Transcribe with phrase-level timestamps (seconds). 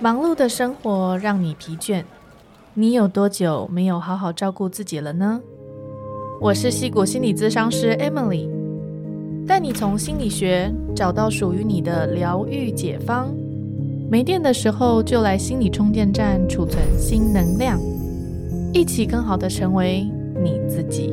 [0.00, 2.04] 忙碌的生活让你疲倦，
[2.74, 5.40] 你有多久没有好好照顾自己了呢？
[6.40, 8.48] 我是戏骨心理咨商师 Emily，
[9.46, 13.28] 带你从心理学找到属于你的疗愈解方。
[14.08, 17.80] 没电的时候就来心理充电站储存新能量，
[18.72, 20.08] 一起更好的成为
[20.40, 21.12] 你自己。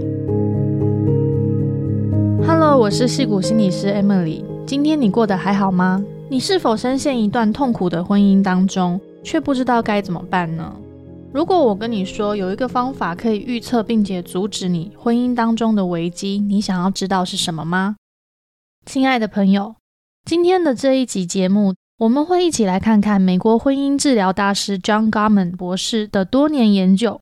[2.46, 6.06] Hello，我是戏骨心理师 Emily，今天你过得还好吗？
[6.28, 10.76] 你是否深陷一段痛苦的婚姻当中，却不知道该怎么办呢？
[11.32, 17.98] 如果我跟你说有一个方法可以预测并且阻止你婚姻当中的危机，你想要知道是什么吗？
[18.88, 19.76] 亲爱的朋友，
[20.26, 27.20] 今天的这一集节目，我们会一起来看看美国婚姻治疗大师 John Gottman 博士的多年研究，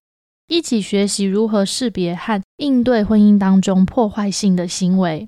[0.48, 5.28] 一起学习如何识别和应对婚姻当中破坏性的行为。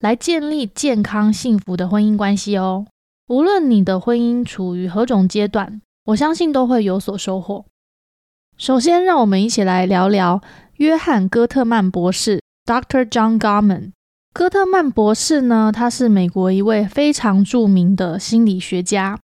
[0.00, 2.86] 来建立健康幸福的婚姻关系哦。
[3.28, 7.64] 无论你的婚姻处于何种阶段，我相信都会有所收获。
[8.56, 10.40] 首先，让我们一起来聊聊
[10.76, 13.04] 约翰·戈特曼博士 （Dr.
[13.04, 13.92] John Gottman）。
[14.32, 19.18] 戈特曼博士呢，他是美国一位非常著名的心理学家，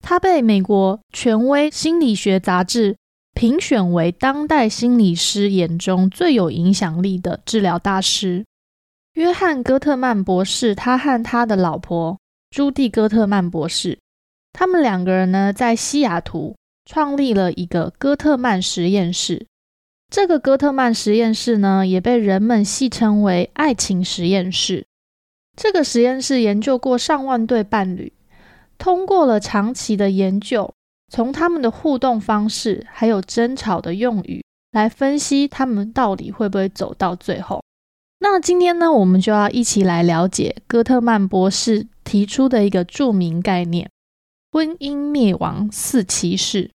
[0.00, 2.96] 他被美国权威心理学杂志
[3.32, 8.44] 评选为当代心理师眼中最有影响力的治疗大师。
[9.14, 12.18] 约翰·戈特曼博士，他和他的老婆
[12.50, 14.00] 朱蒂·戈特曼博士，
[14.52, 19.46] 他们两个人呢，在西雅图创立了一个戈特曼实验室。
[20.12, 24.84] 这个戈特曼实验室呢，也被人们戏称为“爱情实验室”。
[25.56, 28.12] 这个实验室研究过上万对伴侣，
[28.78, 30.74] 通过了长期的研究，
[31.08, 37.63] 从他们的互动方式还有争吵的用语来分析他们到底会不会走到最后。
[38.18, 43.90] 那今天呢，我们就要一起来了解戈特曼博士提出的一个著名概念——
[44.50, 46.70] 婚姻灭亡四骑士。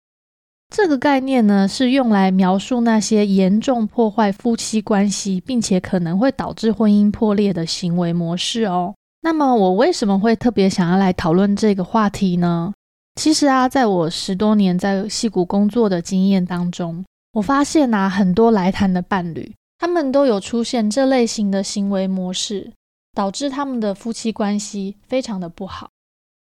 [0.75, 8.95] 这个概念呢，是用来描述那些严重破坏夫妻关系，并且可能会导致婚姻破裂的行为模式哦。
[9.23, 12.75] 那么，我为什么会特别想要来讨论这个话题呢？
[13.15, 19.55] 其实啊，在我十多年在戏谷工作的经验当中，我发现啊，很多来谈的伴侣。
[19.79, 22.73] 他们都有出现这类型的行为模式，
[23.15, 25.91] 导致他们的夫妻关系非常的不好。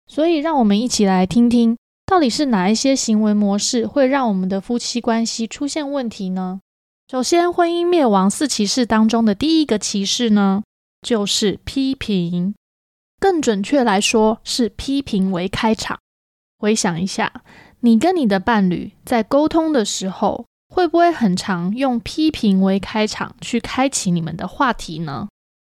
[0.05, 6.59] 所以，让我们一起来听听，到底是哪一些行为模式会让我们的夫妻关系出现问题呢？
[7.09, 10.63] 首先，婚姻灭亡四骑士当中的第一个骑士呢，
[11.01, 12.53] 就是批评。
[13.19, 15.97] 更准确来说，是批评为开场。
[16.59, 17.43] 回想一下，
[17.79, 20.45] 你跟你的伴侣在沟通的时候。
[20.73, 25.27] 会不会很常用批评为开场去开启你们的话题呢？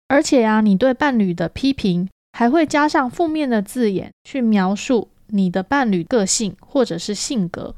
[0.10, 7.74] 而且呀，你对伴侣的批评还会加上负面的字眼去描述你的伴侣个性或者是性格。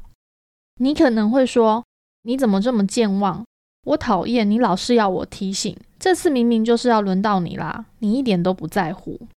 [0.80, 1.84] 你可能会说
[2.24, 3.44] ：“你怎么这么健忘？
[3.84, 5.76] 我讨厌你，老是要我提醒。
[6.00, 9.28] 这次明明就是要轮到你啦，你一点都不在乎。”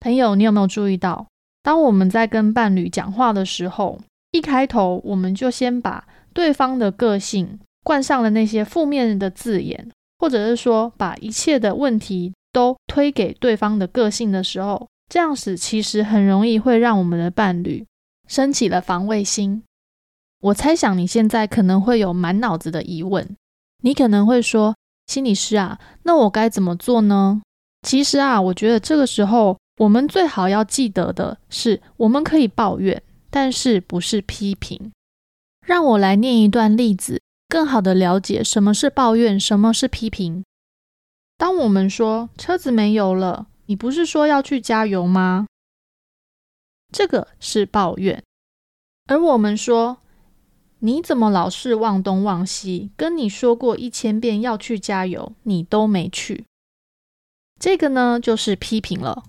[0.00, 1.26] 朋友，你有没有注意到，
[1.62, 4.00] 当我们在跟伴侣讲话的时候，
[4.30, 17.86] 一开头我们就先把对方的个性冠上了那些负面的字眼，或者是说把一切的问题都推给对方的个性的时候，这样子其实很容易会让我们的伴侣
[18.26, 19.62] 升起了防卫心。
[20.40, 23.36] 我猜想你现在可能会有满脑子的疑问，
[23.82, 24.76] 你可能会说
[25.08, 27.42] ：“心理师啊，那我该怎么做呢？”
[27.82, 34.92] 其实啊，我觉得这个时候我们最好要记得的是，我们可以抱怨，但是不是批评。
[35.68, 40.42] 让我来念一段例子，更好的了解什么是抱怨，什么是批评。
[41.36, 45.46] 当我们说车子没油了，你不是说要去加油吗？
[46.90, 48.22] 这个是抱怨。
[49.08, 49.98] 而我们说
[50.78, 56.46] 你怎么老是忘东忘西，跟你说过一千遍要去加油，你都没去。
[57.60, 59.22] 这个呢就是批评了。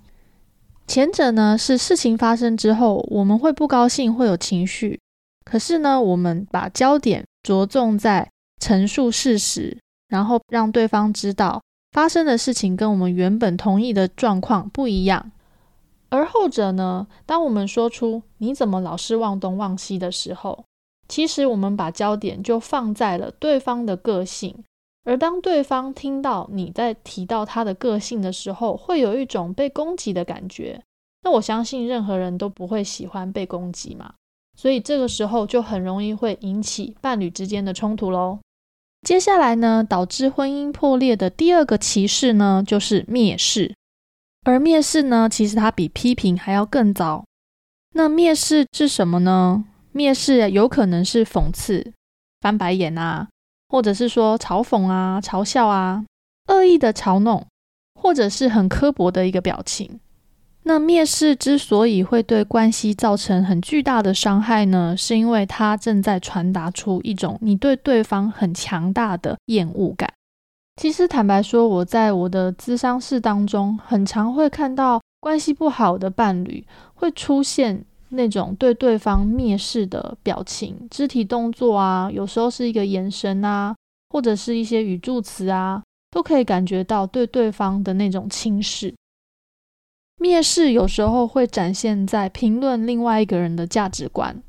[0.87, 5.01] 前者呢是事情发生之后，我们会不高兴，会有情绪。
[5.45, 15.31] 可是呢，我们把焦点着重在陈述事实，然后让对方知道发生的事情跟我们原本同意的状况不一样。
[16.09, 20.65] 而后者呢，当我们说出“你怎么老是忘东忘西”的时候，
[21.07, 24.63] 其实我们把焦点就放在了对方的个性。
[25.05, 30.83] 而当对方听到你在提到他的个性的时候，会有一种被攻击的感觉。
[31.23, 34.13] 那我相信任何人都不会喜欢被攻击嘛。
[34.59, 38.39] 所以这个时候就很容易会引起伴侣之间的冲突喽。
[39.07, 43.73] 接下来呢，导致婚姻破裂的第二个歧视呢，就是蔑视。
[44.43, 47.23] 而蔑视呢，其实它比批评还要更糟。
[47.93, 49.63] 那蔑视是什么呢？
[49.93, 51.93] 蔑视有可能是讽刺、
[52.41, 53.29] 翻白眼啊，
[53.69, 56.03] 或者是说嘲讽啊、嘲笑啊、
[56.47, 57.47] 恶意的嘲弄，
[57.95, 60.01] 或者是很刻薄的一个表情。
[60.63, 70.11] 那蔑视之所以会对关系造成很巨大的伤害呢，是因为它正在传达出一种你对对方很强大的厌恶感。
[70.75, 76.63] 其实坦白说，我在我的咨商室当中，很常会看到关系不好的伴侣
[76.93, 83.75] 会出现那种对对方蔑视的表情、肢体动作啊，有时候是一个眼神啊，
[84.09, 88.93] 或者是一些语助词啊，都可以感觉到对对方的那种轻视。
[90.19, 94.43] 蔑视有时候会展现在评论另外一个人的价值观。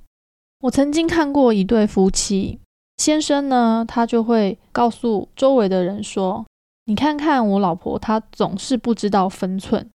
[0.62, 2.58] 我曾经看过一对夫妻。
[2.98, 6.44] 先生呢，他就会告诉周围的人说
[6.84, 9.88] ：“你看看我老婆，她总是不知道分寸，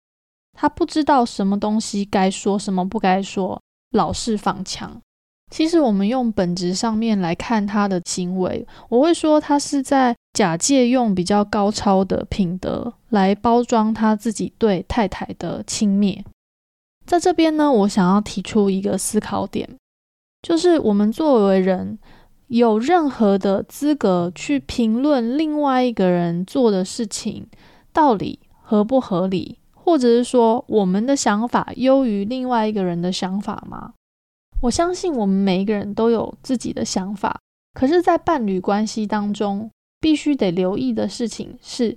[0.54, 3.60] 她不知道什么东西该说，什么不该说，
[3.90, 5.02] 老是放枪。”
[5.54, 16.24] 其实我们用本质上面来看他的行为，我会说他是在假借用比较高超的品德来包装他自己对太太的轻蔑。
[17.06, 19.68] 在这边呢，我想要提出一个思考点，
[20.42, 22.00] 就是我们作为人。
[22.48, 27.46] 有任何的资格去评论另外一个人做的事情
[27.92, 33.92] 到底合不合理，或者是说我们的想法优于另外一个人的想法吗？
[34.64, 37.38] 我相信我们每一个人都有自己的想法，
[37.74, 39.70] 可是，在伴侣关系当中，
[40.00, 41.94] 必须得留意的事情是，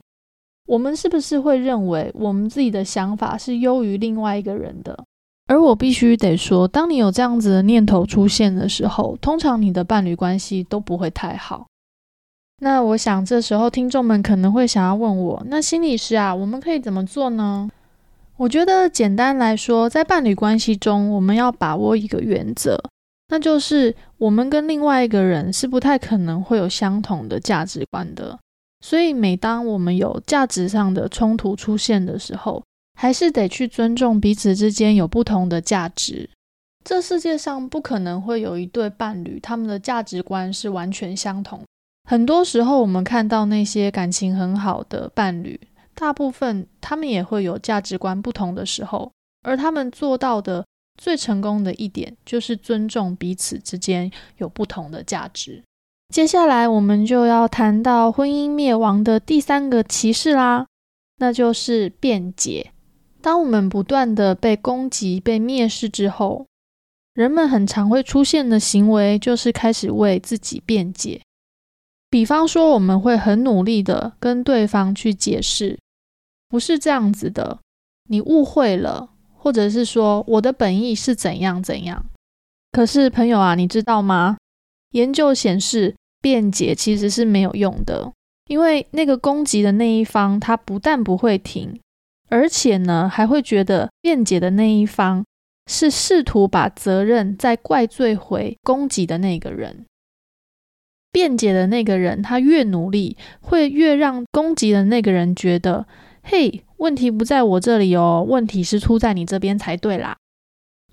[0.66, 5.02] 我们是不是会认为我们自己的想法是优于另外一个人的？
[5.48, 11.68] 而我必须得说，当你有这样子的念头出现的时候，通常你的伴侣关系都不会太好。
[12.60, 17.70] 那我想，这时候听众们可能会想要问我：那心理师啊，我们可以怎么做呢？
[18.38, 22.80] 我觉得简单来说，在伴侣关系中，我们要把握一个原则，
[23.30, 28.38] 那就是我们跟另外一个人是不太可能会有相同的价值观的。
[28.86, 32.64] 所以，每当我们有价值上的冲突出现的时候，
[32.94, 36.30] 还是得去尊重彼此之间有不同的价值。
[36.86, 41.62] 这世界上不可能会有一对伴侣，他们的价值观是完全相同。
[42.08, 45.60] 很多时候，我们看到那些感情很好的伴侣，
[46.00, 49.12] 大部分他们也会有价值观不同的时候。
[49.42, 50.66] 而他们做到的
[50.98, 55.64] 最成功的一点，就是尊重彼此之间有不同的价值。
[56.14, 60.68] 接下来，我们就要谈到婚姻灭亡的第三个歧视啦，
[61.18, 62.72] 那就是辩解。
[63.22, 66.46] 当我们不断的被攻击、被蔑视之后，
[67.14, 71.22] 人们很常会出现的行为就是开始为自己辩解。
[72.10, 75.78] 比方说，我们会很努力的跟对方去解释，
[76.50, 77.60] 不是这样子的，
[78.10, 82.06] 你误会了，或者是说我的本意是怎样怎样。
[82.72, 84.38] 可是朋友啊，你知道吗？
[84.92, 88.12] 研究显示，辩解其实是没有用的，
[88.48, 91.80] 因为那个攻击的那一方，他不但不会停。
[92.30, 95.26] 而且呢，还会觉得辩解的那一方
[95.66, 99.86] 是试图把责任再怪罪回攻击的那个人。
[101.10, 105.88] 辩解的那个人，他越努力，会越让攻击的那个人觉得，
[106.30, 110.18] 嘿，问题不在我这里哦，问题是出在你这边才对啦。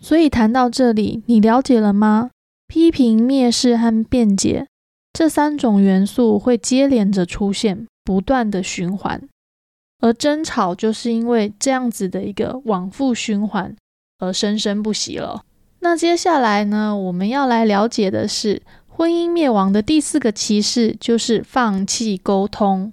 [0.00, 2.30] 所以谈到这里，你了解了吗？
[2.68, 4.68] 批评、蔑视和辩解
[5.12, 9.28] 这三种元素会接连着出现，不断的循环。
[10.00, 13.74] 而争吵就是因为这样子的一个往复循环
[14.20, 15.42] 而生生不息了。
[15.80, 22.92] 那接下来呢，我们要来了解的是婚姻灭亡的第四个歧视，就是放弃沟通。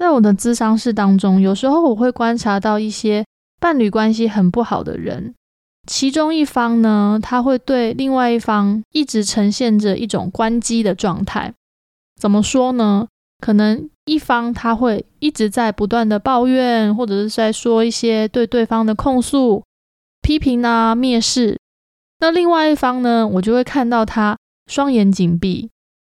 [0.00, 3.22] 在我的咨商室当中，有时候我会观察到一些
[3.60, 5.34] 伴侣关系很不好的人，
[5.86, 11.52] 其中一方呢，他会对另外一方一直呈现着一种关机的状态。
[12.18, 13.06] 怎么说呢？
[13.40, 19.62] 可能一方他会一直在不断的抱怨，或者是在说一些对对方的控诉、
[20.22, 21.58] 批评啊、蔑视。
[22.20, 24.34] 那另外一方呢，我就会看到他
[24.66, 25.68] 双眼紧闭，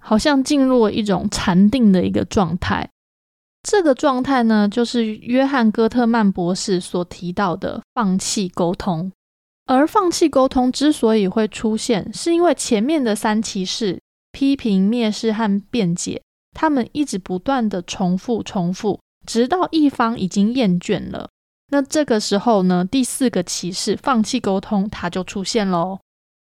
[0.03, 2.89] 好像进入了一种禅定的一个状态。
[3.67, 9.11] 这个状态呢，就是约翰·戈特曼博士所提到的放弃沟通。
[9.65, 13.99] 而放弃沟通之所以会出现，是因为前面的三骑士
[14.31, 16.21] 批评、蔑视和辩解。
[16.53, 21.27] 他们一直不断的重复、重复，直到一方已经厌倦了。
[21.71, 25.97] 那这个时候呢，第四个骑士放弃沟通，它就出现喽。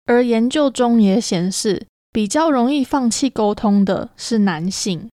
[0.07, 5.11] 而研究中也显示，比较容易放弃沟通的是男性。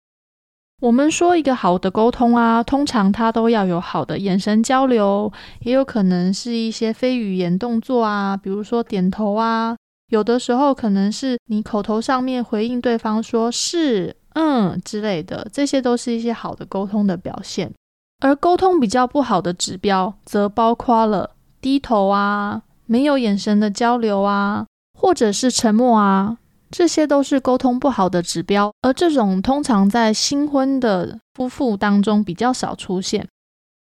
[0.85, 9.75] 我们说一个好的沟通啊，通常它都要有好的眼神交流，也有可能是一些非语言动作啊，比如说点头啊，
[10.09, 17.73] 有的时候可能是你口头上面回应对方说是、嗯之类的，这些都是一些好的沟通的表现。
[18.19, 26.37] 而沟通比较不好的指标，则包括了低头啊，没有眼神的交流啊，或者是沉默啊。
[26.71, 33.27] 这些都是沟通不好的指标，而这种通常在新婚的夫妇当中比较少出现。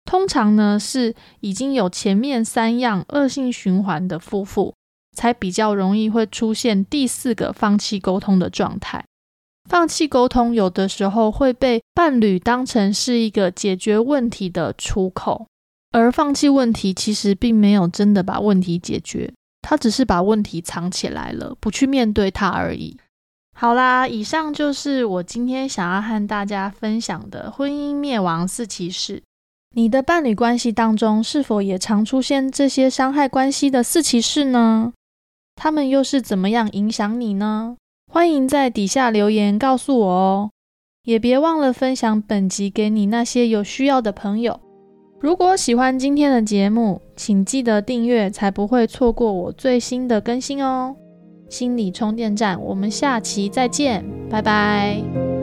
[0.05, 4.73] 通常呢是已经有前面三样恶性循环的夫妇，
[5.17, 9.05] 才比较容易会出现第四个放弃沟通的状态。
[9.69, 15.49] 放弃沟通有的时候会被伴侣当成是一个解决问题的出口，
[15.91, 19.33] 而放弃问题其实并没有真的把问题解决。
[19.69, 22.97] 他只是把问题藏起来了，不去面对它而已。
[23.53, 29.25] 好啦，以上就是我今天想要和大家分享的婚姻灭亡四骑士。
[29.75, 34.93] 你的伴侣关系当中是否也常出现这些伤害关系的四骑士呢？
[35.57, 37.77] 他们又是怎么样影响你呢？
[38.13, 40.51] 欢迎在底下留言告诉我哦，
[41.03, 44.61] 也别忘了分享本集给你那些有需要的朋友。
[45.19, 50.95] 如果喜欢今天的节目，请记得订阅，才不会错过我最新的更新哦。
[51.49, 55.36] 心理充电站，我们下期再见，拜拜。